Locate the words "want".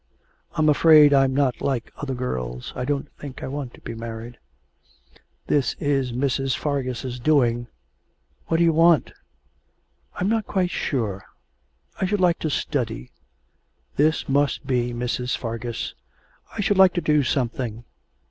3.47-3.75, 8.73-9.11